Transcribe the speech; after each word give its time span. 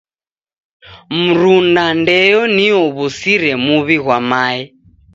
Mrunda 1.21 1.85
ndeyo 2.01 2.41
nio 2.55 2.79
uw'usire 2.87 3.51
muw'i 3.63 3.97
ghwa 4.03 4.17
mae. 4.29 4.61